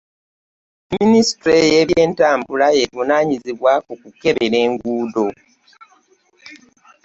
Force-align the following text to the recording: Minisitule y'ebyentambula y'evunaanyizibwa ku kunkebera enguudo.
Minisitule 0.93 1.59
y'ebyentambula 1.73 2.65
y'evunaanyizibwa 2.77 3.71
ku 3.85 3.93
kunkebera 4.01 4.57
enguudo. 4.67 5.25